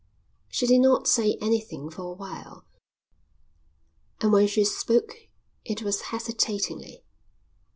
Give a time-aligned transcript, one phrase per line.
[0.47, 2.65] She did not say anything for a while,
[4.19, 5.27] and when she spoke
[5.63, 7.03] it was hesitatingly.